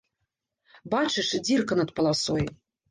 Бачыш, 0.95 1.29
дзірка 1.49 1.73
над 1.83 1.89
паласой? 1.99 2.43